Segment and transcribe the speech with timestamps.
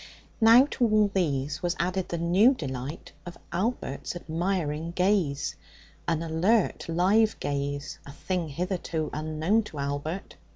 [0.41, 5.55] Now to all these was added the new delight of Albert's admiring gaze
[6.07, 10.37] an alert, live gaze, a thing hitherto unknown to Albert.